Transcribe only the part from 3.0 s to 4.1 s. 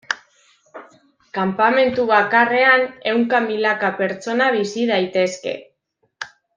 ehunka milaka